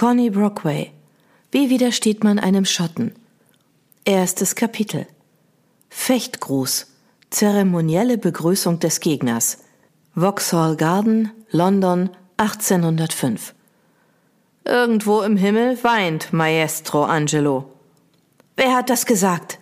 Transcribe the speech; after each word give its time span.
Connie 0.00 0.30
Brockway. 0.30 0.92
Wie 1.50 1.68
widersteht 1.68 2.24
man 2.24 2.38
einem 2.38 2.64
Schotten? 2.64 3.12
Erstes 4.06 4.54
Kapitel. 4.54 5.06
Fechtgruß. 5.90 6.86
Zeremonielle 7.28 8.16
Begrüßung 8.16 8.78
des 8.78 9.00
Gegners. 9.00 9.58
Vauxhall 10.14 10.76
Garden, 10.76 11.30
London, 11.50 12.08
1805. 12.38 13.52
Irgendwo 14.64 15.20
im 15.20 15.36
Himmel 15.36 15.76
weint 15.84 16.32
Maestro 16.32 17.04
Angelo. 17.04 17.70
Wer 18.56 18.74
hat 18.74 18.88
das 18.88 19.04
gesagt? 19.04 19.58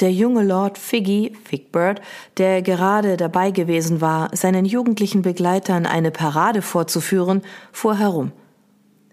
Der 0.00 0.10
junge 0.10 0.42
Lord 0.42 0.76
Figgy, 0.76 1.38
Figbird, 1.44 2.00
der 2.36 2.62
gerade 2.62 3.16
dabei 3.16 3.52
gewesen 3.52 4.00
war, 4.00 4.34
seinen 4.34 4.64
jugendlichen 4.64 5.22
Begleitern 5.22 5.86
eine 5.86 6.10
Parade 6.10 6.62
vorzuführen, 6.62 7.42
fuhr 7.70 7.96
herum. 7.96 8.32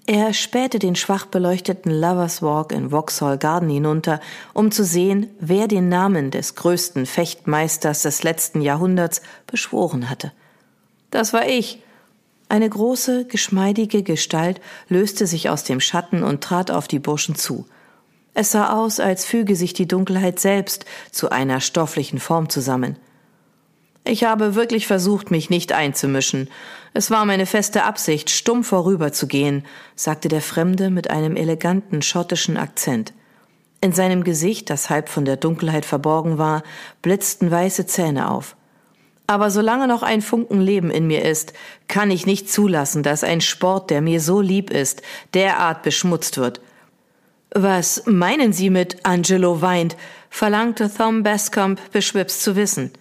Er 0.07 0.33
spähte 0.33 0.77
den 0.77 0.95
schwach 0.95 1.25
beleuchteten 1.25 1.91
Lovers 1.91 2.43
Walk 2.43 2.71
in 2.71 2.91
Vauxhall 2.91 3.39
Garden 3.39 3.69
hinunter, 3.69 4.19
um 4.54 4.71
zu 4.71 4.83
sehen, 4.83 5.32
wer 5.39 5.68
den 5.68 5.89
Namen 5.89 6.29
des 6.29 6.54
größten 6.54 7.07
Fechtmeisters 7.07 8.04
des 8.04 8.21
letzten 8.21 8.61
Jahrhunderts 8.61 9.23
beschworen 9.47 10.07
hatte. 10.07 10.32
Das 11.10 11.33
war 11.33 11.47
ich. 11.47 11.82
Eine 12.49 12.69
große, 12.69 13.25
geschmeidige 13.25 14.04
Gestalt 14.04 14.61
löste 14.89 15.25
sich 15.25 15.49
aus 15.49 15.63
dem 15.63 15.79
Schatten 15.79 16.24
und 16.24 16.43
trat 16.43 16.69
auf 16.69 16.87
die 16.87 16.99
Burschen 16.99 17.33
zu. 17.33 17.65
Es 18.35 18.51
sah 18.51 18.74
aus, 18.74 18.99
als 18.99 19.25
füge 19.25 19.55
sich 19.55 19.74
die 19.74 19.87
Dunkelheit 19.87 20.39
selbst 20.39 20.85
zu 21.11 21.32
einer 21.32 21.61
stofflichen 21.61 22.19
Form 22.19 22.49
zusammen. 22.49 22.97
Ich 24.07 24.23
habe 24.23 24.54
wirklich 24.54 24.86
versucht, 24.86 25.32
mich 25.32 25.50
nicht 25.50 25.71
einzumischen. 25.71 26.50
Es 26.93 27.09
war 27.09 27.25
meine 27.25 27.47
feste 27.47 27.83
Absicht, 27.83 28.29
stumm 28.29 28.63
vorüberzugehen, 28.63 29.65
sagte 29.96 30.27
der 30.27 30.41
Fremde 30.41 30.91
mit 30.91 31.09
einem 31.09 31.36
eleganten 31.36 32.03
schottischen 32.03 32.55
Akzent. 32.55 33.13
In 33.81 33.94
seinem 33.94 34.23
Gesicht, 34.23 34.69
das 34.69 34.91
halb 34.91 35.09
von 35.09 35.25
der 35.25 35.38
Dunkelheit 35.38 35.85
verborgen 35.85 36.38
war, 36.38 36.61
blitzten 37.02 37.49
weiße 37.49 37.88
Zähne 37.88 38.30
auf. 38.30 38.55
Aber 39.25 39.49
solange 39.49 39.88
noch 39.88 40.03
ein 40.03 40.21
Funken 40.21 40.61
Leben 40.61 40.91
in 40.91 41.08
mir 41.08 41.25
ist, 41.25 41.53
kann 41.87 42.11
ich 42.11 42.27
nicht 42.27 42.52
zulassen, 42.52 43.02
dass 43.02 43.23
ein 43.23 43.41
Sport, 43.41 43.89
der 43.89 44.02
mir 44.02 44.21
so 44.21 44.39
lieb 44.39 44.69
ist, 44.69 45.02
derart 45.33 45.81
beschmutzt 45.81 46.37
wird. 46.37 46.61
Was 47.49 48.03
meinen 48.05 48.53
Sie 48.53 48.69
mit 48.69 49.03
Angelo 49.03 49.61
weint? 49.61 49.97
verlangte 50.30 50.93
Thom 50.93 51.23
Bascombe 51.23 51.81
beschwipst 51.91 52.43
zu 52.43 52.55
wissen. 52.55 52.91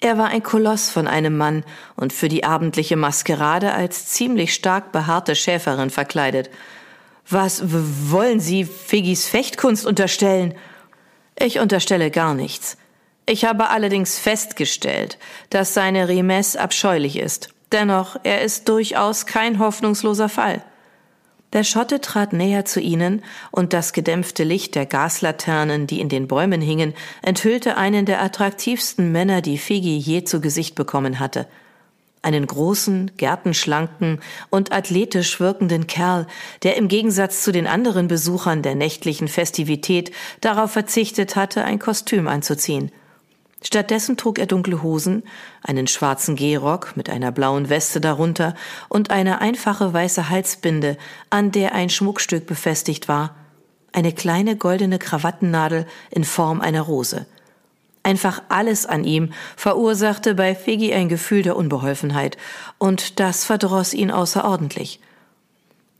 Er 0.00 0.16
war 0.16 0.28
ein 0.28 0.42
Koloss 0.42 0.90
von 0.90 1.08
einem 1.08 1.36
Mann 1.36 1.64
und 1.96 2.12
für 2.12 2.28
die 2.28 2.44
abendliche 2.44 2.96
Maskerade 2.96 3.72
als 3.72 4.06
ziemlich 4.06 4.54
stark 4.54 4.92
behaarte 4.92 5.34
Schäferin 5.34 5.90
verkleidet. 5.90 6.50
Was 7.28 7.62
wollen 7.66 8.38
Sie 8.38 8.64
Figgis 8.64 9.26
Fechtkunst 9.26 9.84
unterstellen? 9.84 10.54
Ich 11.38 11.58
unterstelle 11.58 12.10
gar 12.10 12.34
nichts. 12.34 12.78
Ich 13.26 13.44
habe 13.44 13.68
allerdings 13.68 14.18
festgestellt, 14.18 15.18
dass 15.50 15.74
seine 15.74 16.08
Remesse 16.08 16.60
abscheulich 16.60 17.18
ist. 17.18 17.50
Dennoch, 17.72 18.16
er 18.22 18.40
ist 18.42 18.68
durchaus 18.68 19.26
kein 19.26 19.58
hoffnungsloser 19.58 20.28
Fall. 20.28 20.62
Der 21.54 21.64
Schotte 21.64 22.02
trat 22.02 22.34
näher 22.34 22.66
zu 22.66 22.78
ihnen, 22.78 23.22
und 23.50 23.72
das 23.72 23.94
gedämpfte 23.94 24.44
Licht 24.44 24.74
der 24.74 24.84
Gaslaternen, 24.84 25.86
die 25.86 26.00
in 26.00 26.10
den 26.10 26.28
Bäumen 26.28 26.60
hingen, 26.60 26.92
enthüllte 27.22 27.78
einen 27.78 28.04
der 28.04 28.22
attraktivsten 28.22 29.12
Männer, 29.12 29.40
die 29.40 29.56
Figi 29.56 29.96
je 29.96 30.24
zu 30.24 30.42
Gesicht 30.42 30.74
bekommen 30.74 31.18
hatte. 31.18 31.46
Einen 32.20 32.46
großen, 32.46 33.12
gärtenschlanken 33.16 34.20
und 34.50 34.72
athletisch 34.72 35.40
wirkenden 35.40 35.86
Kerl, 35.86 36.26
der 36.64 36.76
im 36.76 36.88
Gegensatz 36.88 37.42
zu 37.42 37.50
den 37.50 37.66
anderen 37.66 38.08
Besuchern 38.08 38.60
der 38.60 38.74
nächtlichen 38.74 39.28
Festivität 39.28 40.10
darauf 40.42 40.72
verzichtet 40.72 41.34
hatte, 41.34 41.64
ein 41.64 41.78
Kostüm 41.78 42.28
anzuziehen. 42.28 42.90
Stattdessen 43.62 44.16
trug 44.16 44.38
er 44.38 44.46
dunkle 44.46 44.82
Hosen, 44.82 45.24
einen 45.62 45.88
schwarzen 45.88 46.36
Gehrock 46.36 46.96
mit 46.96 47.10
einer 47.10 47.32
blauen 47.32 47.68
Weste 47.68 48.00
darunter 48.00 48.54
und 48.88 49.10
eine 49.10 49.40
einfache 49.40 49.92
weiße 49.92 50.28
Halsbinde, 50.28 50.96
an 51.28 51.50
der 51.50 51.74
ein 51.74 51.90
Schmuckstück 51.90 52.46
befestigt 52.46 53.08
war, 53.08 53.34
eine 53.92 54.12
kleine 54.12 54.56
goldene 54.56 54.98
Krawattennadel 54.98 55.86
in 56.10 56.24
Form 56.24 56.60
einer 56.60 56.82
Rose. 56.82 57.26
Einfach 58.04 58.42
alles 58.48 58.86
an 58.86 59.02
ihm 59.02 59.32
verursachte 59.56 60.34
bei 60.34 60.54
Figgy 60.54 60.94
ein 60.94 61.08
Gefühl 61.08 61.42
der 61.42 61.56
Unbeholfenheit, 61.56 62.38
und 62.78 63.18
das 63.18 63.44
verdross 63.44 63.92
ihn 63.92 64.12
außerordentlich. 64.12 65.00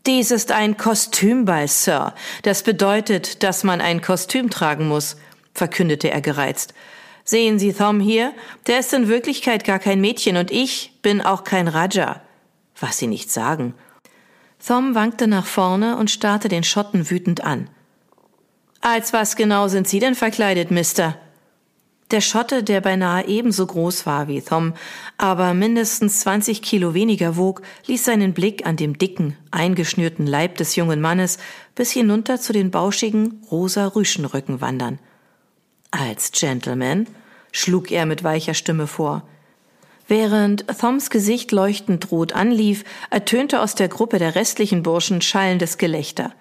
Dies 0.07 0.31
ist 0.31 0.53
ein 0.53 0.77
Kostümball, 0.77 1.69
Sir. 1.69 2.15
Das 2.43 2.63
bedeutet, 2.63 3.43
dass 3.43 3.65
man 3.65 3.81
ein 3.81 4.01
Kostüm 4.01 4.49
tragen 4.49 4.89
muss, 4.89 5.17
verkündete 5.55 6.11
er 6.11 6.21
gereizt. 6.21 6.73
Sehen 7.29 7.59
Sie 7.59 7.75
Thom 7.75 8.01
hier? 8.01 8.33
Der 8.69 8.79
ist 8.79 8.95
in 8.95 9.07
Wirklichkeit 9.07 9.63
gar 9.63 9.79
kein 9.79 10.01
Mädchen 10.01 10.39
und 10.39 10.51
ich 10.51 10.99
bin 11.03 11.21
auch 11.21 11.45
kein 11.45 11.69
Raja. 11.69 12.23
Was 12.81 12.97
Sie 12.97 13.07
nicht 13.07 13.31
sagen. 13.31 13.75
Thom 14.67 14.95
wankte 14.95 15.27
nach 15.27 15.45
vorne 15.45 15.99
und 15.99 16.11
starrte 16.11 16.49
den 16.49 16.65
Schotten 16.65 17.11
wütend 17.11 17.45
an. 17.45 17.69
Als 18.81 19.13
was 19.13 19.37
genau 19.37 19.69
sind 19.69 19.87
Sie 19.87 19.99
denn 19.99 20.15
verkleidet, 20.15 20.71
Mister? 20.71 21.19
Der 22.13 22.23
Schotte, 22.23 22.63
der 22.63 22.81
beinahe 22.81 23.29
ebenso 23.29 23.67
groß 23.67 24.07
war 24.07 24.27
wie 24.29 24.41
Thom, 24.41 24.73
aber 25.19 25.53
mindestens 25.53 26.21
20 26.21 26.63
Kilo 26.63 26.95
weniger 26.95 27.37
wog, 27.37 27.61
ließ 27.89 28.07
seinen 28.07 28.33
Blick 28.33 28.65
an 28.67 28.77
dem 28.77 28.97
dicken, 28.97 29.37
eingeschnürten 29.51 30.27
Leib 30.27 30.57
des 30.57 30.77
jungen 30.77 31.03
Mannes 31.03 31.37
bis 31.75 31.91
hinunter 31.91 32.41
zu 32.41 32.55
den 32.55 32.71
bauschigen, 32.71 33.43
rosa 33.51 33.89
Rüschenrücken 33.89 34.63
wandern. 34.63 34.99
Als 35.91 36.33
Gentleman, 36.33 37.07
schlug 37.53 37.91
er 37.91 38.07
mit 38.07 38.25
weicher 38.25 38.55
Stimme 38.55 38.87
vor. 38.87 39.23
Während 40.07 40.67
Thoms 40.79 41.11
Gesicht 41.11 41.53
leuchtend 41.53 42.11
rot 42.11 42.33
anlief, 42.33 42.85
ertönte 43.11 43.61
aus 43.61 43.75
der 43.75 43.89
Gruppe 43.89 44.19
der 44.19 44.35
restlichen 44.35 44.83
Burschen 44.83 45.21
schallendes 45.21 45.77
Gelächter. 45.77 46.33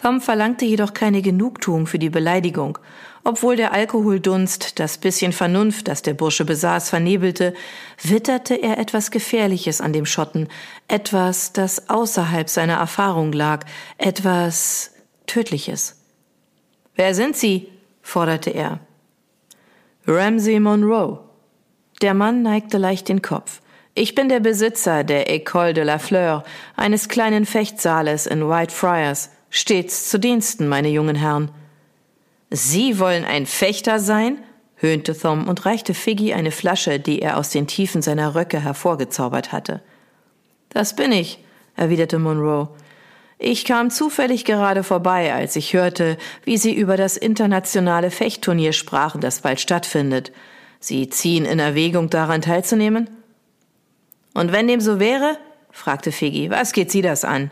Thom 0.00 0.20
verlangte 0.20 0.64
jedoch 0.64 0.94
keine 0.94 1.22
Genugtuung 1.22 1.86
für 1.86 1.98
die 1.98 2.10
Beleidigung. 2.10 2.78
Obwohl 3.24 3.54
der 3.54 3.72
Alkoholdunst 3.72 4.80
das 4.80 4.98
bisschen 4.98 5.32
Vernunft, 5.32 5.86
das 5.86 6.02
der 6.02 6.14
Bursche 6.14 6.44
besaß, 6.44 6.90
vernebelte, 6.90 7.54
witterte 8.02 8.54
er 8.54 8.78
etwas 8.78 9.12
Gefährliches 9.12 9.80
an 9.80 9.92
dem 9.92 10.06
Schotten, 10.06 10.48
etwas, 10.88 11.52
das 11.52 11.88
außerhalb 11.88 12.48
seiner 12.48 12.74
Erfahrung 12.74 13.32
lag, 13.32 13.64
etwas 13.96 14.92
Tödliches. 15.26 16.02
Wer 16.96 17.14
sind 17.14 17.36
Sie? 17.36 17.68
forderte 18.02 18.50
er. 18.50 18.80
Ramsey 20.06 20.58
Monroe. 20.58 21.20
Der 22.00 22.12
Mann 22.12 22.42
neigte 22.42 22.76
leicht 22.76 23.08
den 23.08 23.22
Kopf. 23.22 23.60
Ich 23.94 24.16
bin 24.16 24.28
der 24.28 24.40
Besitzer 24.40 25.04
der 25.04 25.30
École 25.30 25.74
de 25.74 25.84
la 25.84 25.98
Fleur, 25.98 26.42
eines 26.74 27.08
kleinen 27.08 27.46
Fechtsaales 27.46 28.26
in 28.26 28.48
Whitefriars. 28.48 29.30
Stets 29.48 30.08
zu 30.08 30.18
Diensten, 30.18 30.66
meine 30.66 30.88
jungen 30.88 31.14
Herren. 31.14 31.52
Sie 32.50 32.98
wollen 32.98 33.24
ein 33.24 33.46
Fechter 33.46 34.00
sein? 34.00 34.38
höhnte 34.74 35.16
Thom 35.16 35.46
und 35.46 35.64
reichte 35.66 35.94
Figgy 35.94 36.32
eine 36.32 36.50
Flasche, 36.50 36.98
die 36.98 37.22
er 37.22 37.36
aus 37.36 37.50
den 37.50 37.68
Tiefen 37.68 38.02
seiner 38.02 38.34
Röcke 38.34 38.58
hervorgezaubert 38.58 39.52
hatte. 39.52 39.82
Das 40.70 40.96
bin 40.96 41.12
ich, 41.12 41.38
erwiderte 41.76 42.18
Monroe. 42.18 42.70
Ich 43.44 43.64
kam 43.64 43.90
zufällig 43.90 44.44
gerade 44.44 44.84
vorbei, 44.84 45.34
als 45.34 45.56
ich 45.56 45.72
hörte, 45.72 46.16
wie 46.44 46.56
Sie 46.56 46.72
über 46.72 46.96
das 46.96 47.16
internationale 47.16 48.12
Fechtturnier 48.12 48.72
sprachen, 48.72 49.20
das 49.20 49.40
bald 49.40 49.58
stattfindet. 49.58 50.30
Sie 50.78 51.08
ziehen 51.08 51.44
in 51.44 51.58
Erwägung, 51.58 52.08
daran 52.08 52.40
teilzunehmen? 52.40 53.10
Und 54.32 54.52
wenn 54.52 54.68
dem 54.68 54.80
so 54.80 55.00
wäre? 55.00 55.38
fragte 55.72 56.12
Figgy, 56.12 56.50
was 56.50 56.72
geht 56.72 56.92
Sie 56.92 57.02
das 57.02 57.24
an? 57.24 57.50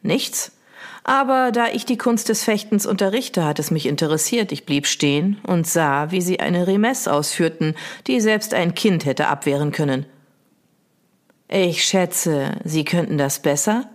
Nichts. 0.00 0.52
Aber 1.02 1.50
da 1.50 1.70
ich 1.70 1.84
die 1.84 1.98
Kunst 1.98 2.28
des 2.28 2.44
Fechtens 2.44 2.86
unterrichte, 2.86 3.44
hat 3.44 3.58
es 3.58 3.72
mich 3.72 3.86
interessiert. 3.86 4.52
Ich 4.52 4.64
blieb 4.64 4.86
stehen 4.86 5.38
und 5.44 5.66
sah, 5.66 6.12
wie 6.12 6.20
sie 6.20 6.38
eine 6.38 6.68
Remesse 6.68 7.12
ausführten, 7.12 7.74
die 8.06 8.20
selbst 8.20 8.54
ein 8.54 8.76
Kind 8.76 9.04
hätte 9.04 9.26
abwehren 9.26 9.72
können. 9.72 10.06
Ich 11.48 11.84
schätze, 11.84 12.52
Sie 12.62 12.84
könnten 12.84 13.18
das 13.18 13.40
besser? 13.40 13.90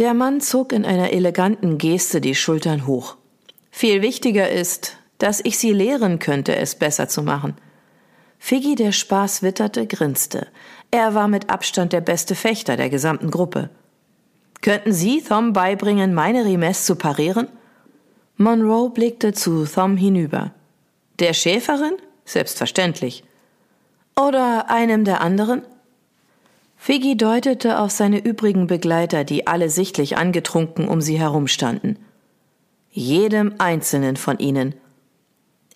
Der 0.00 0.14
Mann 0.14 0.40
zog 0.40 0.72
in 0.72 0.86
einer 0.86 1.12
eleganten 1.12 1.76
Geste 1.76 2.22
die 2.22 2.34
Schultern 2.34 2.86
hoch. 2.86 3.18
Viel 3.70 4.00
wichtiger 4.00 4.48
ist, 4.48 4.96
dass 5.18 5.44
ich 5.44 5.58
sie 5.58 5.74
lehren 5.74 6.18
könnte, 6.18 6.56
es 6.56 6.74
besser 6.74 7.06
zu 7.06 7.22
machen. 7.22 7.54
Figgy, 8.38 8.76
der 8.76 8.92
Spaß 8.92 9.42
witterte, 9.42 9.86
grinste. 9.86 10.46
Er 10.90 11.14
war 11.14 11.28
mit 11.28 11.50
Abstand 11.50 11.92
der 11.92 12.00
beste 12.00 12.34
Fechter 12.34 12.78
der 12.78 12.88
gesamten 12.88 13.30
Gruppe. 13.30 13.68
Könnten 14.62 14.94
Sie 14.94 15.20
Thom 15.20 15.52
beibringen, 15.52 16.14
meine 16.14 16.46
Remesse 16.46 16.82
zu 16.82 16.96
parieren? 16.96 17.48
Monroe 18.38 18.88
blickte 18.88 19.34
zu 19.34 19.66
Thom 19.66 19.98
hinüber. 19.98 20.54
Der 21.18 21.34
Schäferin? 21.34 21.96
Selbstverständlich. 22.24 23.22
Oder 24.18 24.70
einem 24.70 25.04
der 25.04 25.20
anderen? 25.20 25.60
Figgy 26.82 27.14
deutete 27.14 27.78
auf 27.78 27.90
seine 27.90 28.24
übrigen 28.24 28.66
Begleiter, 28.66 29.22
die 29.24 29.46
alle 29.46 29.68
sichtlich 29.68 30.16
angetrunken 30.16 30.88
um 30.88 31.02
sie 31.02 31.18
herumstanden. 31.18 31.98
Jedem 32.90 33.56
einzelnen 33.58 34.16
von 34.16 34.38
ihnen. 34.38 34.74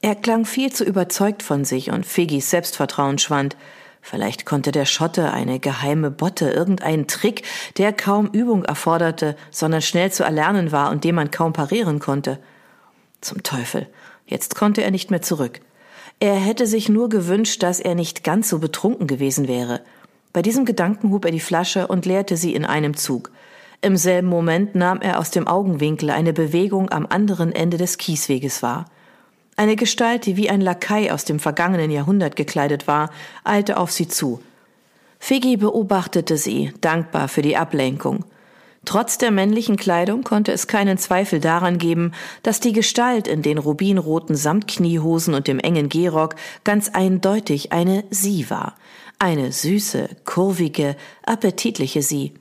Er 0.01 0.15
klang 0.15 0.47
viel 0.47 0.73
zu 0.73 0.83
überzeugt 0.83 1.43
von 1.43 1.67
sich 1.67 1.91
und 1.91 2.07
Figgys 2.07 2.49
Selbstvertrauen 2.49 3.19
schwand. 3.19 3.59
Vielleicht 4.01 4.47
konnte 4.47 4.73
der 4.73 4.87
Schotte 4.87 5.31
eine 5.31 5.61
geheime 5.61 6.11
Botte, 6.11 6.49
irgendeinen 6.49 7.07
Trick, 7.07 7.43
der 7.77 7.93
kaum 7.93 8.29
Übung 8.29 8.65
erforderte, 8.65 9.37
sondern 9.51 9.83
schnell 9.83 10.11
zu 10.11 10.25
erlernen 10.25 10.73
war 10.73 10.91
und 10.91 11.05
dem 11.05 11.17
man 11.17 11.31
kaum 11.31 11.53
parieren 11.53 11.99
konnte. 11.99 12.39
Zum 13.21 13.43
Teufel. 13.43 13.89
Jetzt 14.25 14.55
konnte 14.55 14.83
er 14.83 14.91
nicht 14.91 15.11
mehr 15.11 15.21
zurück. 15.21 15.61
Er 16.19 16.37
hätte 16.37 16.67
sich 16.67 16.89
nur 16.89 17.11
gewünscht, 17.11 17.63
dass 17.63 17.79
er 17.79 17.95
nicht 17.95 18.25
ganz 18.25 18.49
so 18.49 18.59
betrunken 18.59 19.07
gewesen 19.07 19.49
wäre. 19.49 19.83
Bei 20.35 20.43
diesem 20.43 20.65
Gedanken 20.65 21.13
hob 21.13 21.25
er 21.25 21.31
die 21.31 21.39
Flasche 21.39 21.87
und 21.87 22.07
leerte 22.07 22.37
sie 22.37 22.57
in 22.57 22.65
einem 22.65 22.97
Zug. 22.97 23.31
Im 23.81 23.97
selben 23.97 24.27
Moment 24.27 24.75
nahm 24.75 25.01
er 25.01 25.21
aus 25.21 25.31
dem 25.31 25.47
Augenwinkel 25.47 26.11
eine 26.11 26.33
Bewegung 26.33 26.91
am 26.91 27.07
anderen 27.07 27.53
Ende 27.53 27.77
des 27.77 27.99
Kiesweges 27.99 28.61
wahr. 28.61 28.87
Eine 29.55 29.77
Gestalt, 29.77 30.27
die 30.27 30.37
wie 30.37 30.51
ein 30.51 30.61
Lakai 30.61 31.13
aus 31.13 31.25
dem 31.25 31.39
vergangenen 31.39 31.93
Jahrhundert 31.93 32.35
gekleidet 32.35 32.89
war, 32.89 33.11
eilte 33.45 33.77
auf 33.77 33.93
sie 33.93 34.09
zu. 34.09 34.43
Figgy 35.21 35.57
beobachtete 35.57 36.37
sie, 36.37 36.73
dankbar 36.81 37.29
für 37.29 37.43
die 37.43 37.57
Ablenkung. 37.57 38.25
Trotz 38.85 39.19
der 39.19 39.31
männlichen 39.31 39.77
Kleidung 39.77 40.25
konnte 40.25 40.51
es 40.51 40.67
keinen 40.67 40.99
Zweifel 40.99 41.39
daran 41.39 41.79
geben, 41.79 42.11
dass 42.43 42.59
die 42.59 42.73
Gestalt 42.73 43.29
in 43.29 43.43
den 43.43 43.59
rubinroten 43.59 44.35
Samtkniehosen 44.35 45.33
und 45.33 45.47
dem 45.47 45.61
engen 45.61 45.89
Gehrock 45.89 46.35
ganz 46.65 46.89
eindeutig 46.89 47.73
eine 47.73 48.03
sie 48.11 48.51
war. 48.51 48.75
Eine 49.25 49.53
süße, 49.53 50.11
kurvige, 50.27 50.97
appetitliche 51.25 52.03
sie. 52.03 52.35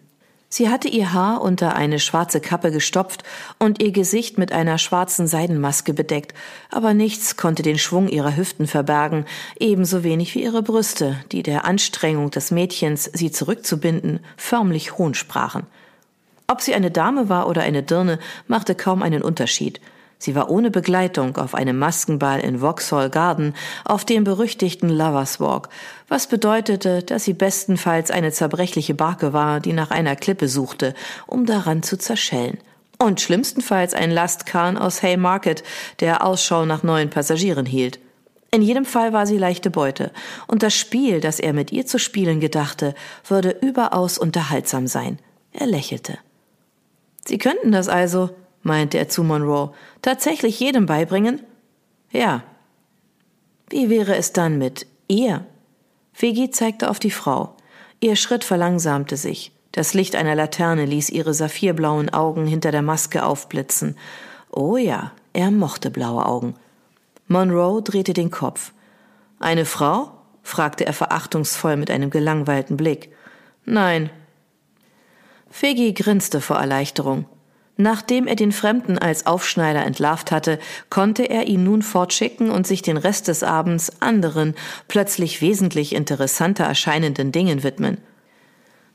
Sie 0.50 0.68
hatte 0.68 0.89
ihr 0.89 1.13
Haar 1.13 1.41
unter 1.41 1.77
eine 1.77 1.97
schwarze 1.97 2.41
Kappe 2.41 2.71
gestopft 2.71 3.24
und 3.57 3.81
ihr 3.81 3.94
Gesicht 3.94 4.38
mit 4.38 4.51
einer 4.51 4.77
schwarzen 4.77 5.25
Seidenmaske 5.25 5.94
bedeckt, 5.94 6.33
aber 6.69 6.94
nichts 6.94 7.38
konnte 7.38 7.63
den 7.63 7.77
Schwung 7.77 8.09
ihrer 8.09 8.35
Hüften 8.35 8.68
verbergen, 8.68 9.24
ebenso 9.62 10.03
wenig 10.03 10.35
wie 10.35 10.44
ihre 10.44 10.62
Brüste, 10.62 11.15
die 11.31 11.41
der 11.41 11.63
Anstrengung 11.63 12.31
des 12.31 12.51
Mädchens, 12.51 13.09
sie 13.13 13.31
zurückzubinden, 13.31 14.19
förmlich 14.35 14.97
Hohn 14.97 15.13
sprachen. 15.13 15.65
Ob 16.47 16.59
sie 16.59 16.75
eine 16.75 16.91
Dame 16.91 17.30
war 17.30 17.47
oder 17.47 17.62
eine 17.62 17.81
Dirne, 17.81 18.19
machte 18.50 18.75
kaum 18.75 19.03
einen 19.03 19.21
Unterschied. 19.21 19.80
Sie 20.24 20.36
war 20.36 20.50
ohne 20.50 20.72
Begleitung 20.72 21.36
auf 21.36 21.54
einem 21.54 21.78
Maskenball 21.78 22.40
in 22.40 22.62
Vauxhall 22.62 23.10
Garden 23.10 23.54
auf 23.84 24.06
dem 24.06 24.24
berüchtigten 24.24 24.88
Lovers 24.88 25.42
Walk, 25.42 25.68
was 26.08 26.28
bedeutete, 26.28 27.04
dass 27.04 27.25
sie 27.25 27.34
bestenfalls 27.34 28.10
eine 28.10 28.31
zerbrechliche 28.31 28.94
Barke 28.94 29.34
war, 29.34 29.60
die 29.60 29.74
nach 29.74 29.92
einer 29.92 30.16
Klippe 30.16 30.48
suchte, 30.48 30.94
um 31.28 31.46
daran 31.46 31.84
zu 31.84 31.98
zerschellen. 31.98 32.58
Und 33.00 33.20
schlimmstenfalls 33.20 33.94
ein 33.94 34.12
Lastkahn 34.12 34.78
aus 34.78 35.04
Haymarket, 35.04 35.62
der 36.00 36.26
Ausschau 36.26 36.64
nach 36.64 36.84
neuen 36.84 37.10
Passagieren 37.10 37.66
hielt. 37.66 38.00
In 38.50 38.62
jedem 38.62 38.86
Fall 38.86 39.12
war 39.12 39.28
sie 39.28 39.38
leichte 39.38 39.72
Beute, 39.72 40.14
und 40.48 40.64
das 40.64 40.74
Spiel, 40.74 41.19
das 41.19 41.42
er 41.42 41.52
mit 41.52 41.74
ihr 41.74 41.86
zu 41.86 42.00
spielen 42.00 42.40
gedachte, 42.40 42.96
würde 43.28 43.58
überaus 43.60 44.18
unterhaltsam 44.18 44.88
sein. 44.88 45.19
Er 45.52 45.68
lächelte. 45.68 46.18
Sie 47.26 47.40
könnten 47.40 47.74
das 47.74 47.90
also, 47.90 48.30
meinte 48.63 48.98
er 48.98 49.10
zu 49.10 49.24
Monroe, 49.24 49.74
tatsächlich 50.01 50.60
jedem 50.60 50.86
beibringen? 50.86 51.42
Ja. 52.12 52.44
Wie 53.69 53.89
wäre 53.89 54.15
es 54.15 54.33
dann 54.33 54.57
mit 54.57 54.88
ihr? 55.07 55.45
Figi 56.13 56.50
zeigte 56.50 56.89
auf 56.89 57.00
die 57.00 57.12
Frau. 57.12 57.56
Ihr 58.00 58.15
Schritt 58.15 58.44
verlangsamte 58.44 59.18
sich. 59.18 59.51
Das 59.71 59.94
Licht 59.94 60.15
einer 60.15 60.36
Laterne 60.36 60.86
ließ 60.86 61.10
ihre 61.10 61.33
saphirblauen 61.33 62.13
Augen 62.13 62.45
hinter 62.45 62.71
der 62.71 62.81
Maske 62.81 63.25
aufblitzen. 63.25 63.98
Oh 64.51 64.77
ja, 64.77 65.12
er 65.33 65.51
mochte 65.51 65.89
blaue 65.89 66.25
Augen. 66.25 66.56
Monroe 67.27 67.81
drehte 67.81 68.13
den 68.13 68.31
Kopf. 68.31 68.74
Eine 69.39 69.66
Frau? 69.66 70.12
fragte 70.44 70.86
er 70.86 70.94
verachtungsvoll 70.94 71.77
mit 71.77 71.89
einem 71.89 72.09
gelangweilten 72.09 72.75
Blick. 72.75 73.09
Nein, 73.66 74.09
Fegi 75.54 75.94
grinste 75.94 76.42
vor 76.42 76.57
Erleichterung. 76.57 77.25
Nachdem 77.75 78.28
er 78.28 78.36
den 78.36 78.52
Fremden 78.52 79.00
als 79.00 79.25
Aufschneider 79.25 79.84
entlarvt 79.84 80.31
hatte, 80.31 80.60
konnte 80.90 81.24
er 81.24 81.48
ihn 81.48 81.64
nun 81.64 81.81
fortschicken 81.81 82.52
und 82.52 82.68
sich 82.68 82.84
den 82.84 82.98
Rest 82.98 83.28
des 83.28 83.42
Abends 83.42 84.02
anderen, 84.02 84.54
plötzlich 84.88 85.42
wesentlich 85.42 85.94
interessanter 85.96 86.66
erscheinenden 86.66 87.31
Dingen 87.31 87.64
widmen. 87.64 87.98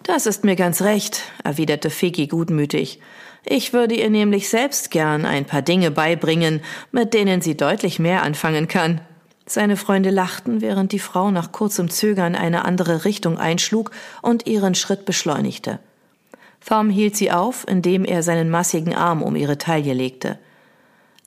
Das 0.04 0.26
ist 0.26 0.44
mir 0.44 0.54
ganz 0.54 0.80
recht, 0.82 1.22
erwiderte 1.42 1.90
Fegi 1.90 2.28
gutmütig. 2.28 3.00
Ich 3.44 3.72
würde 3.72 3.96
ihr 3.96 4.10
nämlich 4.10 4.48
selbst 4.48 4.90
gern 4.90 5.24
ein 5.24 5.44
paar 5.44 5.62
Dinge 5.62 5.90
beibringen, 5.90 6.60
mit 6.92 7.14
denen 7.14 7.40
sie 7.40 7.56
deutlich 7.56 7.98
mehr 7.98 8.22
anfangen 8.22 8.68
kann. 8.68 9.00
Seine 9.44 9.76
Freunde 9.76 10.10
lachten, 10.10 10.60
während 10.60 10.92
die 10.92 10.98
Frau 10.98 11.30
nach 11.30 11.52
kurzem 11.52 11.90
Zögern 11.90 12.36
eine 12.36 12.64
andere 12.64 13.04
Richtung 13.04 13.38
einschlug 13.38 13.90
und 14.22 14.46
ihren 14.46 14.74
Schritt 14.74 15.04
beschleunigte. 15.04 15.80
Thom 16.66 16.90
hielt 16.90 17.16
sie 17.16 17.30
auf, 17.30 17.66
indem 17.66 18.04
er 18.04 18.22
seinen 18.22 18.50
massigen 18.50 18.94
Arm 18.94 19.22
um 19.22 19.36
ihre 19.36 19.58
Taille 19.58 19.94
legte. 19.94 20.38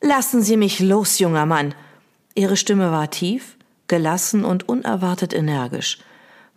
Lassen 0.02 0.42
Sie 0.42 0.58
mich 0.58 0.80
los, 0.80 1.20
junger 1.20 1.46
Mann. 1.46 1.76
Ihre 2.34 2.58
Stimme 2.58 2.92
war 2.92 3.10
tief, 3.12 3.58
gelassen 3.88 4.46
und 4.46 4.68
unerwartet 4.68 5.34
energisch. 5.34 6.00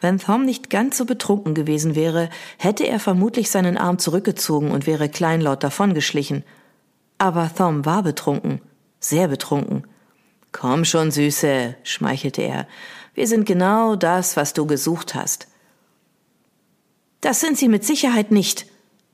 Wenn 0.00 0.18
Thom 0.18 0.44
nicht 0.44 0.70
ganz 0.70 0.98
so 0.98 1.04
betrunken 1.04 1.54
gewesen 1.54 1.94
wäre, 1.94 2.28
hätte 2.58 2.86
er 2.86 3.00
vermutlich 3.00 3.50
seinen 3.50 3.76
Arm 3.76 3.98
zurückgezogen 3.98 4.70
und 4.70 4.86
wäre 4.86 5.08
kleinlaut 5.08 5.62
davongeschlichen. 5.62 6.44
Aber 7.18 7.50
Thom 7.54 7.84
war 7.84 8.02
betrunken, 8.02 8.60
sehr 9.00 9.28
betrunken. 9.28 9.86
Komm 10.52 10.84
schon, 10.84 11.10
Süße, 11.10 11.74
schmeichelte 11.82 12.42
er. 12.42 12.66
Wir 13.14 13.26
sind 13.26 13.46
genau 13.46 13.96
das, 13.96 14.36
was 14.36 14.52
du 14.52 14.66
gesucht 14.66 15.14
hast. 15.14 15.48
Das 17.24 17.40
sind 17.40 17.56
Sie 17.56 17.68
mit 17.68 17.86
Sicherheit 17.86 18.30
nicht. 18.30 18.66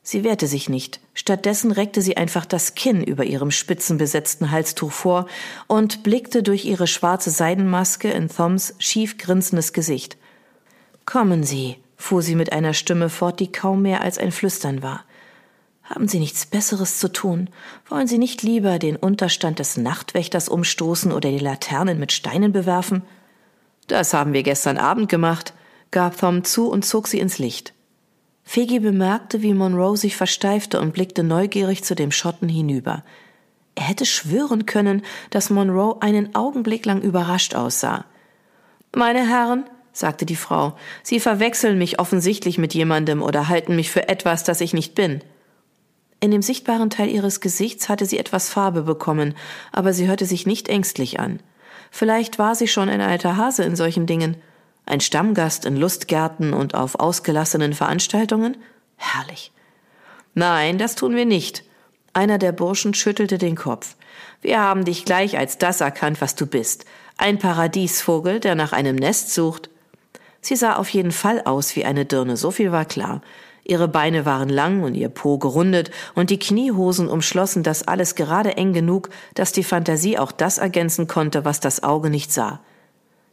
Sie 0.02 0.24
wehrte 0.24 0.48
sich 0.48 0.68
nicht. 0.68 0.98
Stattdessen 1.14 1.70
reckte 1.70 2.02
sie 2.02 2.16
einfach 2.16 2.44
das 2.44 2.74
Kinn 2.74 3.04
über 3.04 3.22
ihrem 3.22 3.52
spitzenbesetzten 3.52 4.50
Halstuch 4.50 4.90
vor 4.90 5.26
und 5.68 6.02
blickte 6.02 6.42
durch 6.42 6.64
ihre 6.64 6.88
schwarze 6.88 7.30
Seidenmaske 7.30 8.10
in 8.10 8.28
Thoms 8.28 8.74
schief 8.80 9.16
grinsendes 9.16 9.72
Gesicht. 9.72 10.16
Kommen 11.06 11.44
Sie, 11.44 11.76
fuhr 11.96 12.20
sie 12.20 12.34
mit 12.34 12.50
einer 12.50 12.74
Stimme 12.74 13.10
fort, 13.10 13.38
die 13.38 13.52
kaum 13.52 13.82
mehr 13.82 14.00
als 14.00 14.18
ein 14.18 14.32
Flüstern 14.32 14.82
war. 14.82 15.04
Haben 15.84 16.08
Sie 16.08 16.18
nichts 16.18 16.46
Besseres 16.46 16.98
zu 16.98 17.12
tun? 17.12 17.48
Wollen 17.88 18.08
Sie 18.08 18.18
nicht 18.18 18.42
lieber 18.42 18.80
den 18.80 18.96
Unterstand 18.96 19.60
des 19.60 19.76
Nachtwächters 19.76 20.48
umstoßen 20.48 21.12
oder 21.12 21.30
die 21.30 21.38
Laternen 21.38 22.00
mit 22.00 22.10
Steinen 22.10 22.50
bewerfen? 22.50 23.02
Das 23.86 24.14
haben 24.14 24.32
wir 24.32 24.42
gestern 24.42 24.78
Abend 24.78 25.08
gemacht, 25.08 25.54
gab 25.92 26.18
Thom 26.18 26.42
zu 26.42 26.68
und 26.68 26.84
zog 26.84 27.06
sie 27.06 27.20
ins 27.20 27.38
Licht. 27.38 27.72
Fegi 28.52 28.80
bemerkte, 28.80 29.42
wie 29.42 29.54
Monroe 29.54 29.96
sich 29.96 30.16
versteifte 30.16 30.80
und 30.80 30.92
blickte 30.92 31.22
neugierig 31.22 31.84
zu 31.84 31.94
dem 31.94 32.10
Schotten 32.10 32.48
hinüber. 32.48 33.04
Er 33.76 33.84
hätte 33.84 34.04
schwören 34.04 34.66
können, 34.66 35.02
dass 35.30 35.50
Monroe 35.50 36.02
einen 36.02 36.34
Augenblick 36.34 36.84
lang 36.84 37.00
überrascht 37.00 37.54
aussah. 37.54 38.06
Meine 38.92 39.24
Herren, 39.24 39.70
sagte 39.92 40.26
die 40.26 40.34
Frau, 40.34 40.76
Sie 41.04 41.20
verwechseln 41.20 41.78
mich 41.78 42.00
offensichtlich 42.00 42.58
mit 42.58 42.74
jemandem 42.74 43.22
oder 43.22 43.48
halten 43.48 43.76
mich 43.76 43.88
für 43.88 44.08
etwas, 44.08 44.42
das 44.42 44.60
ich 44.60 44.74
nicht 44.74 44.96
bin. 44.96 45.20
In 46.18 46.32
dem 46.32 46.42
sichtbaren 46.42 46.90
Teil 46.90 47.08
ihres 47.08 47.40
Gesichts 47.40 47.88
hatte 47.88 48.04
sie 48.04 48.18
etwas 48.18 48.50
Farbe 48.50 48.82
bekommen, 48.82 49.36
aber 49.70 49.92
sie 49.92 50.08
hörte 50.08 50.26
sich 50.26 50.44
nicht 50.44 50.68
ängstlich 50.68 51.20
an. 51.20 51.38
Vielleicht 51.92 52.40
war 52.40 52.56
sie 52.56 52.66
schon 52.66 52.88
ein 52.88 53.00
alter 53.00 53.36
Hase 53.36 53.62
in 53.62 53.76
solchen 53.76 54.06
Dingen. 54.06 54.34
Ein 54.90 55.00
Stammgast 55.00 55.66
in 55.66 55.76
Lustgärten 55.76 56.52
und 56.52 56.74
auf 56.74 56.98
ausgelassenen 56.98 57.74
Veranstaltungen? 57.74 58.56
Herrlich. 58.96 59.52
Nein, 60.34 60.78
das 60.78 60.96
tun 60.96 61.14
wir 61.14 61.26
nicht. 61.26 61.62
Einer 62.12 62.38
der 62.38 62.50
Burschen 62.50 62.92
schüttelte 62.92 63.38
den 63.38 63.54
Kopf. 63.54 63.94
Wir 64.42 64.58
haben 64.58 64.84
dich 64.84 65.04
gleich 65.04 65.38
als 65.38 65.58
das 65.58 65.80
erkannt, 65.80 66.20
was 66.20 66.34
du 66.34 66.44
bist. 66.44 66.86
Ein 67.18 67.38
Paradiesvogel, 67.38 68.40
der 68.40 68.56
nach 68.56 68.72
einem 68.72 68.96
Nest 68.96 69.32
sucht. 69.32 69.70
Sie 70.40 70.56
sah 70.56 70.74
auf 70.74 70.88
jeden 70.88 71.12
Fall 71.12 71.42
aus 71.44 71.76
wie 71.76 71.84
eine 71.84 72.04
Dirne, 72.04 72.36
so 72.36 72.50
viel 72.50 72.72
war 72.72 72.84
klar. 72.84 73.22
Ihre 73.62 73.86
Beine 73.86 74.26
waren 74.26 74.48
lang 74.48 74.82
und 74.82 74.96
ihr 74.96 75.08
Po 75.08 75.38
gerundet 75.38 75.92
und 76.16 76.30
die 76.30 76.40
Kniehosen 76.40 77.08
umschlossen 77.08 77.62
das 77.62 77.86
alles 77.86 78.16
gerade 78.16 78.56
eng 78.56 78.72
genug, 78.72 79.10
dass 79.34 79.52
die 79.52 79.62
Fantasie 79.62 80.18
auch 80.18 80.32
das 80.32 80.58
ergänzen 80.58 81.06
konnte, 81.06 81.44
was 81.44 81.60
das 81.60 81.84
Auge 81.84 82.10
nicht 82.10 82.32
sah. 82.32 82.58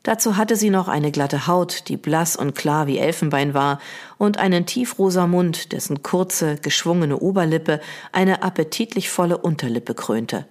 Dazu 0.04 0.38
hatte 0.38 0.56
sie 0.56 0.70
noch 0.70 0.88
eine 0.88 1.12
glatte 1.12 1.48
Haut, 1.48 1.90
die 1.90 1.98
blass 1.98 2.36
und 2.36 2.56
klar 2.56 2.88
wie 2.88 2.98
Elfenbein 2.98 3.54
war, 3.54 3.80
und 4.18 4.38
einen 4.38 4.66
tiefrosa 4.66 5.28
Mund, 5.28 5.74
dessen 5.74 6.02
kurze, 6.02 6.56
geschwungene 6.56 7.18
Oberlippe 7.18 7.82
eine 8.12 8.42
appetitlich 8.44 9.10
volle 9.10 9.38
Unterlippe 9.38 9.96
krönte. 9.96 10.46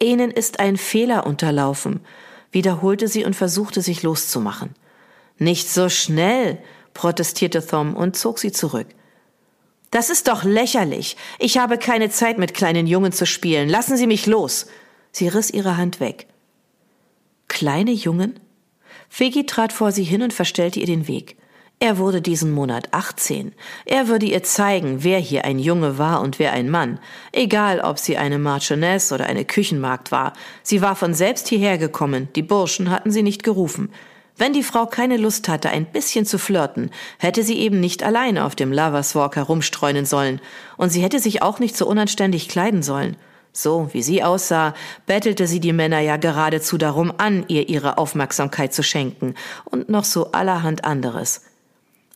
Ihnen 0.00 0.30
ist 0.30 0.60
ein 0.60 0.76
Fehler 0.76 1.26
unterlaufen, 1.26 2.00
wiederholte 2.50 3.08
sie 3.08 3.24
und 3.24 3.34
versuchte 3.34 3.82
sich 3.82 4.02
loszumachen. 4.02 4.70
Nicht 5.38 5.68
so 5.68 5.88
schnell, 5.88 6.58
protestierte 6.94 7.64
Thom 7.64 7.94
und 7.94 8.16
zog 8.16 8.38
sie 8.38 8.52
zurück. 8.52 8.86
Das 9.90 10.10
ist 10.10 10.28
doch 10.28 10.44
lächerlich. 10.44 11.16
Ich 11.38 11.58
habe 11.58 11.78
keine 11.78 12.10
Zeit, 12.10 12.38
mit 12.38 12.54
kleinen 12.54 12.86
Jungen 12.86 13.12
zu 13.12 13.26
spielen. 13.26 13.68
Lassen 13.68 13.96
Sie 13.96 14.06
mich 14.06 14.26
los. 14.26 14.66
Sie 15.12 15.28
riss 15.28 15.50
ihre 15.50 15.76
Hand 15.76 16.00
weg. 16.00 16.26
Kleine 17.58 17.90
Jungen? 17.90 18.38
Figgy 19.08 19.44
trat 19.44 19.72
vor 19.72 19.90
sie 19.90 20.04
hin 20.04 20.22
und 20.22 20.32
verstellte 20.32 20.78
ihr 20.78 20.86
den 20.86 21.08
Weg. 21.08 21.36
Er 21.80 21.98
wurde 21.98 22.22
diesen 22.22 22.52
Monat 22.52 22.94
18. 22.94 23.52
Er 23.84 24.06
würde 24.06 24.26
ihr 24.26 24.44
zeigen, 24.44 25.02
wer 25.02 25.18
hier 25.18 25.44
ein 25.44 25.58
Junge 25.58 25.98
war 25.98 26.20
und 26.20 26.38
wer 26.38 26.52
ein 26.52 26.70
Mann. 26.70 27.00
Egal, 27.32 27.80
ob 27.80 27.98
sie 27.98 28.16
eine 28.16 28.38
Marchioness 28.38 29.10
oder 29.10 29.26
eine 29.26 29.44
Küchenmagd 29.44 30.12
war. 30.12 30.34
Sie 30.62 30.82
war 30.82 30.94
von 30.94 31.14
selbst 31.14 31.48
hierher 31.48 31.78
gekommen. 31.78 32.28
Die 32.36 32.44
Burschen 32.44 32.90
hatten 32.90 33.10
sie 33.10 33.24
nicht 33.24 33.42
gerufen. 33.42 33.90
Wenn 34.36 34.52
die 34.52 34.62
Frau 34.62 34.86
keine 34.86 35.16
Lust 35.16 35.48
hatte, 35.48 35.70
ein 35.70 35.86
bisschen 35.86 36.26
zu 36.26 36.38
flirten, 36.38 36.92
hätte 37.18 37.42
sie 37.42 37.58
eben 37.58 37.80
nicht 37.80 38.04
alleine 38.04 38.44
auf 38.44 38.54
dem 38.54 38.72
Lovers 38.72 39.16
Walk 39.16 39.34
herumstreunen 39.34 40.06
sollen. 40.06 40.40
Und 40.76 40.90
sie 40.90 41.02
hätte 41.02 41.18
sich 41.18 41.42
auch 41.42 41.58
nicht 41.58 41.76
so 41.76 41.88
unanständig 41.88 42.48
kleiden 42.48 42.84
sollen. 42.84 43.16
So 43.60 43.92
wie 43.92 44.02
sie 44.02 44.22
aussah, 44.22 44.72
bettelte 45.06 45.48
sie 45.48 45.58
die 45.58 45.72
Männer 45.72 45.98
ja 45.98 46.16
geradezu 46.16 46.78
darum 46.78 47.12
an, 47.18 47.44
ihr 47.48 47.68
ihre 47.68 47.98
Aufmerksamkeit 47.98 48.72
zu 48.72 48.84
schenken 48.84 49.34
und 49.64 49.88
noch 49.88 50.04
so 50.04 50.30
allerhand 50.30 50.84
anderes. 50.84 51.40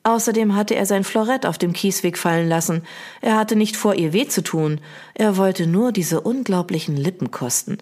Außerdem 0.05 0.55
hatte 0.55 0.77
er 0.77 0.87
sein 0.87 1.03
Florett 1.03 1.45
auf 1.45 1.59
dem 1.59 1.73
Kiesweg 1.73 2.17
fallen 2.17 2.49
lassen. 2.49 2.83
Er 3.23 3.37
hatte 3.37 3.57
nicht 3.57 3.77
vor, 3.77 3.97
ihr 3.97 4.13
weh 4.13 4.29
zu 4.29 4.45
tun. 4.45 4.81
Er 5.15 5.37
wollte 5.37 5.67
nur 5.67 5.91
diese 5.91 6.21
unglaublichen 6.21 6.97
Lippen 6.97 7.33
kosten. 7.33 7.79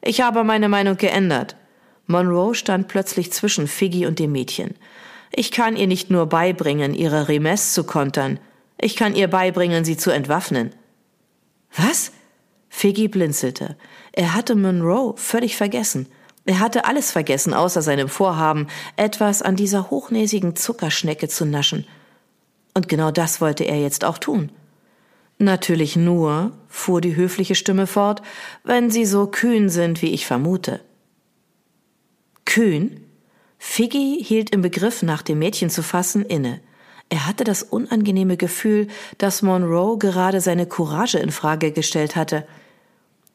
Ich 0.00 0.20
habe 0.20 0.42
meine 0.42 0.68
Meinung 0.68 0.96
geändert. 0.96 1.54
Monroe 2.08 2.56
stand 2.56 2.88
plötzlich 2.88 3.32
zwischen 3.32 3.68
Figgy 3.68 4.04
und 4.04 4.18
dem 4.18 4.32
Mädchen. 4.32 4.74
Ich 5.30 5.52
kann 5.52 5.76
ihr 5.76 5.86
nicht 5.86 6.10
nur 6.10 6.26
beibringen, 6.26 6.92
ihre 6.92 7.28
Remess 7.28 7.72
zu 7.72 7.84
kontern. 7.84 8.40
Ich 8.80 8.96
kann 8.96 9.14
ihr 9.14 9.28
beibringen, 9.28 9.84
sie 9.84 9.96
zu 9.96 10.10
entwaffnen. 10.10 10.70
Was? 11.76 12.10
Figgy 12.74 13.06
blinzelte. 13.06 13.76
Er 14.12 14.34
hatte 14.34 14.56
Monroe 14.56 15.14
völlig 15.16 15.56
vergessen. 15.56 16.06
Er 16.46 16.58
hatte 16.58 16.86
alles 16.86 17.12
vergessen, 17.12 17.52
außer 17.54 17.82
seinem 17.82 18.08
Vorhaben, 18.08 18.66
etwas 18.96 19.42
an 19.42 19.56
dieser 19.56 19.90
hochnäsigen 19.90 20.56
Zuckerschnecke 20.56 21.28
zu 21.28 21.44
naschen. 21.44 21.86
Und 22.74 22.88
genau 22.88 23.10
das 23.12 23.42
wollte 23.42 23.64
er 23.64 23.78
jetzt 23.78 24.04
auch 24.04 24.18
tun. 24.18 24.50
Natürlich 25.38 25.96
nur, 25.96 26.52
fuhr 26.66 27.00
die 27.00 27.14
höfliche 27.14 27.54
Stimme 27.54 27.86
fort, 27.86 28.22
wenn 28.64 28.90
Sie 28.90 29.04
so 29.04 29.26
kühn 29.26 29.68
sind, 29.68 30.00
wie 30.02 30.10
ich 30.10 30.26
vermute. 30.26 30.80
Kühn? 32.46 33.04
Figgy 33.58 34.18
hielt 34.24 34.50
im 34.50 34.62
Begriff, 34.62 35.02
nach 35.02 35.22
dem 35.22 35.38
Mädchen 35.38 35.70
zu 35.70 35.82
fassen, 35.82 36.24
inne. 36.24 36.60
Er 37.10 37.26
hatte 37.26 37.44
das 37.44 37.62
unangenehme 37.62 38.38
Gefühl, 38.38 38.88
dass 39.18 39.42
Monroe 39.42 39.98
gerade 39.98 40.40
seine 40.40 40.66
Courage 40.66 41.18
in 41.18 41.30
Frage 41.30 41.70
gestellt 41.70 42.16
hatte. 42.16 42.46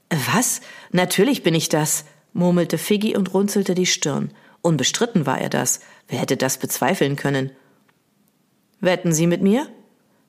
Was? 0.10 0.62
Natürlich 0.92 1.44
bin 1.44 1.54
ich 1.54 1.70
das, 1.70 2.06
murmelte 2.34 2.78
Figgy 2.78 3.18
und 3.18 3.34
runzelte 3.34 3.76
die 3.76 3.86
Stirn. 3.86 4.32
Unbestritten 4.62 5.26
war 5.26 5.40
er 5.40 5.50
das. 5.50 5.80
Wer 6.08 6.20
hätte 6.20 6.38
das 6.38 6.58
bezweifeln 6.58 7.16
können? 7.16 7.52
Wetten 8.80 9.12
Sie 9.12 9.28
mit 9.28 9.42
mir? 9.42 9.68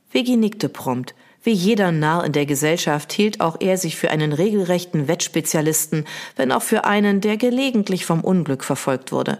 Figgy 0.08 0.36
nickte 0.36 0.68
prompt. 0.68 1.14
Wie 1.42 1.52
jeder 1.52 1.92
Narr 1.92 2.24
in 2.24 2.32
der 2.32 2.46
Gesellschaft 2.46 3.12
hielt 3.12 3.40
auch 3.40 3.58
er 3.60 3.76
sich 3.76 3.96
für 3.96 4.10
einen 4.10 4.32
regelrechten 4.32 5.06
Wettspezialisten, 5.06 6.04
wenn 6.36 6.50
auch 6.50 6.62
für 6.62 6.84
einen, 6.84 7.20
der 7.20 7.36
gelegentlich 7.36 8.04
vom 8.04 8.22
Unglück 8.22 8.64
verfolgt 8.64 9.12
wurde. 9.12 9.38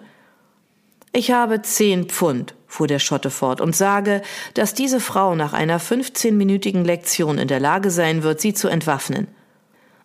Ich 1.13 1.33
habe 1.33 1.63
zehn 1.63 2.05
Pfund, 2.05 2.55
fuhr 2.67 2.87
der 2.87 2.99
Schotte 2.99 3.31
fort, 3.31 3.61
und 3.61 3.75
sage, 3.75 4.23
dass 4.55 4.75
diese 4.75 5.01
Frau 5.01 5.35
nach 5.35 5.55
einer 5.55 5.81
fünfzehnminütigen 5.81 6.85
Lektion 6.85 7.39
in 7.39 7.49
der 7.49 7.61
Lage 7.61 7.91
sein 7.91 8.23
wird, 8.23 8.41
sie 8.41 8.55
zu 8.55 8.69
entwaffnen. 8.69 9.27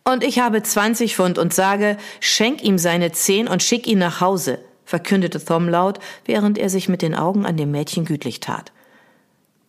Und 0.04 0.24
ich 0.24 0.40
habe 0.40 0.64
zwanzig 0.64 1.16
Pfund 1.16 1.38
und 1.38 1.54
sage, 1.54 1.98
schenk 2.20 2.62
ihm 2.64 2.78
seine 2.78 3.12
zehn 3.12 3.48
und 3.48 3.64
schick 3.64 3.88
ihn 3.88 4.00
nach 4.00 4.20
Hause, 4.20 4.60
verkündete 4.86 5.44
Thom 5.44 5.70
laut, 5.70 6.00
während 6.26 6.58
er 6.58 6.70
sich 6.70 6.90
mit 6.90 7.02
den 7.02 7.16
Augen 7.16 7.46
an 7.46 7.56
dem 7.56 7.72
Mädchen 7.72 8.06
gütlich 8.06 8.40
tat. 8.42 8.72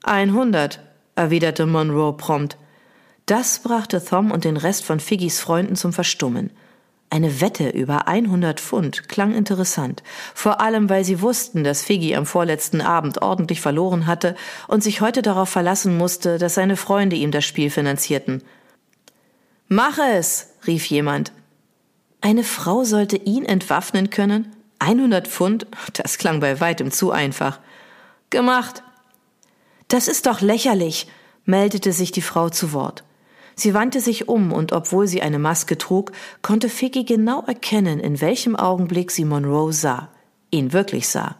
Einhundert, 0.02 0.80
erwiderte 1.14 1.66
Monroe 1.66 2.12
prompt. 2.16 2.56
Das 3.26 3.60
brachte 3.60 4.04
Thom 4.04 4.32
und 4.32 4.44
den 4.44 4.56
Rest 4.56 4.84
von 4.84 5.00
Figgys 5.00 5.40
Freunden 5.40 5.76
zum 5.76 5.92
Verstummen. 5.92 6.50
Eine 7.10 7.40
Wette 7.40 7.68
über 7.68 8.08
100 8.08 8.60
Pfund 8.60 9.08
klang 9.08 9.34
interessant, 9.34 10.02
vor 10.34 10.60
allem 10.60 10.90
weil 10.90 11.04
sie 11.04 11.20
wussten, 11.20 11.62
dass 11.62 11.84
Figgy 11.84 12.16
am 12.16 12.26
vorletzten 12.26 12.80
Abend 12.80 13.22
ordentlich 13.22 13.60
verloren 13.60 14.08
hatte 14.08 14.34
und 14.66 14.82
sich 14.82 15.00
heute 15.00 15.22
darauf 15.22 15.48
verlassen 15.48 15.96
musste, 15.96 16.38
dass 16.38 16.54
seine 16.54 16.76
Freunde 16.76 17.14
ihm 17.14 17.30
das 17.30 17.44
Spiel 17.44 17.70
finanzierten. 17.70 18.42
Mach 19.68 19.98
es, 19.98 20.50
rief 20.66 20.86
jemand. 20.86 21.32
Eine 22.20 22.44
Frau 22.44 22.84
sollte 22.84 23.16
ihn 23.16 23.44
entwaffnen 23.44 24.10
können? 24.10 24.54
100 24.78 25.26
Pfund? 25.26 25.66
Das 25.94 26.18
klang 26.18 26.40
bei 26.40 26.60
weitem 26.60 26.90
zu 26.90 27.10
einfach. 27.10 27.60
Gemacht. 28.30 28.82
Das 29.88 30.08
ist 30.08 30.26
doch 30.26 30.40
lächerlich, 30.40 31.06
meldete 31.44 31.92
sich 31.92 32.12
die 32.12 32.22
Frau 32.22 32.50
zu 32.50 32.72
Wort. 32.72 33.04
Sie 33.56 33.72
wandte 33.72 34.00
sich 34.00 34.28
um, 34.28 34.52
und 34.52 34.72
obwohl 34.72 35.06
sie 35.06 35.22
eine 35.22 35.38
Maske 35.38 35.78
trug, 35.78 36.12
konnte 36.42 36.68
Figgy 36.68 37.04
genau 37.04 37.42
erkennen, 37.42 38.00
in 38.00 38.20
welchem 38.20 38.56
Augenblick 38.56 39.10
sie 39.10 39.24
Monroe 39.24 39.72
sah, 39.72 40.08
ihn 40.50 40.72
wirklich 40.72 41.08
sah. 41.08 41.36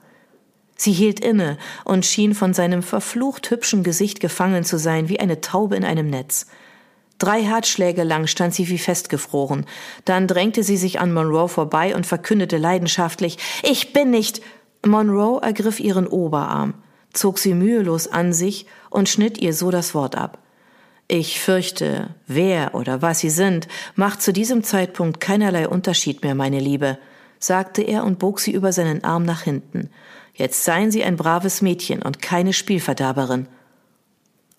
Sie 0.76 0.92
hielt 0.92 1.20
inne 1.20 1.58
und 1.84 2.06
schien 2.06 2.34
von 2.34 2.54
seinem 2.54 2.82
verflucht 2.82 3.50
hübschen 3.50 3.82
Gesicht 3.82 4.20
gefangen 4.20 4.64
zu 4.64 4.78
sein 4.78 5.08
wie 5.08 5.20
eine 5.20 5.40
Taube 5.40 5.76
in 5.76 5.84
einem 5.84 6.08
Netz. 6.08 6.46
Drei 7.18 7.42
Herzschläge 7.42 8.02
lang 8.02 8.26
stand 8.26 8.54
sie 8.54 8.68
wie 8.68 8.78
festgefroren. 8.78 9.66
Dann 10.04 10.26
drängte 10.26 10.62
sie 10.62 10.76
sich 10.76 11.00
an 11.00 11.12
Monroe 11.12 11.48
vorbei 11.48 11.94
und 11.94 12.06
verkündete 12.06 12.56
leidenschaftlich 12.56 13.38
Ich 13.62 13.92
bin 13.92 14.10
nicht. 14.10 14.42
Monroe 14.84 15.40
ergriff 15.42 15.80
ihren 15.80 16.06
Oberarm, 16.06 16.74
zog 17.12 17.38
sie 17.38 17.54
mühelos 17.54 18.06
an 18.06 18.32
sich 18.32 18.66
und 18.90 19.08
schnitt 19.08 19.38
ihr 19.38 19.54
so 19.54 19.70
das 19.70 19.94
Wort 19.94 20.14
ab. 20.14 20.38
Ich 21.06 21.40
fürchte, 21.40 22.14
wer 22.26 22.74
oder 22.74 23.02
was 23.02 23.20
Sie 23.20 23.30
sind, 23.30 23.68
macht 23.94 24.22
zu 24.22 24.32
diesem 24.32 24.62
Zeitpunkt 24.62 25.20
keinerlei 25.20 25.68
Unterschied 25.68 26.22
mehr, 26.22 26.34
meine 26.34 26.60
Liebe, 26.60 26.98
sagte 27.38 27.82
er 27.82 28.04
und 28.04 28.18
bog 28.18 28.40
sie 28.40 28.52
über 28.52 28.72
seinen 28.72 29.04
Arm 29.04 29.24
nach 29.24 29.42
hinten. 29.42 29.90
Jetzt 30.34 30.64
seien 30.64 30.90
Sie 30.90 31.04
ein 31.04 31.16
braves 31.16 31.60
Mädchen 31.60 32.00
und 32.02 32.22
keine 32.22 32.52
Spielverderberin. 32.52 33.48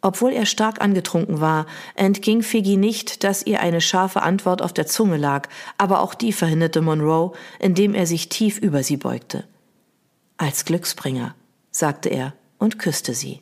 Obwohl 0.05 0.33
er 0.33 0.45
stark 0.45 0.81
angetrunken 0.81 1.41
war, 1.41 1.65
entging 1.95 2.43
Figgy 2.43 2.77
nicht, 2.77 3.23
dass 3.23 3.43
ihr 3.43 3.59
eine 3.59 3.81
scharfe 3.81 4.21
Antwort 4.21 4.61
auf 4.61 4.71
der 4.71 4.85
Zunge 4.85 5.17
lag, 5.17 5.49
aber 5.79 6.01
auch 6.01 6.13
die 6.13 6.31
verhinderte 6.31 6.81
Monroe, 6.81 7.31
indem 7.57 7.95
er 7.95 8.05
sich 8.05 8.29
tief 8.29 8.59
über 8.59 8.83
sie 8.83 8.97
beugte. 8.97 9.45
Als 10.37 10.63
Glücksbringer, 10.65 11.33
sagte 11.71 12.09
er 12.09 12.35
und 12.59 12.77
küsste 12.77 13.15
sie. 13.15 13.41